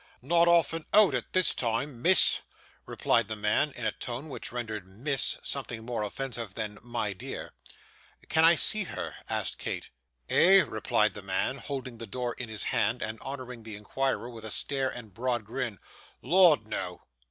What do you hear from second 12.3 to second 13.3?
in his hand, and